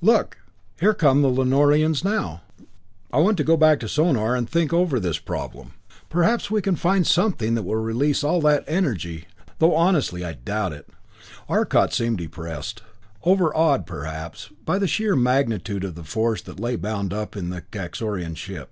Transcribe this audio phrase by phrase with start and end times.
[0.00, 0.38] "Look
[0.78, 2.42] there come the Lanorians now.
[3.12, 5.72] I want to go back to Sonor and think over this problem.
[6.08, 9.24] Perhaps we can find something that will release all that energy
[9.58, 10.88] though honestly, I doubt it."
[11.48, 12.82] Arcot seemed depressed,
[13.24, 17.62] overawed perhaps, by the sheer magnitude of the force that lay bound up in the
[17.62, 18.70] Kaxorian ship.